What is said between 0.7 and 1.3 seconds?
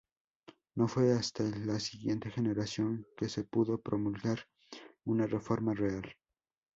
No fue